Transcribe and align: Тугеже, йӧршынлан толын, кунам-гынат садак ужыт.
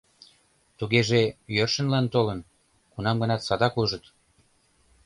Тугеже, 0.77 1.21
йӧршынлан 1.55 2.05
толын, 2.13 2.39
кунам-гынат 2.91 3.41
садак 3.47 3.73
ужыт. 3.81 4.03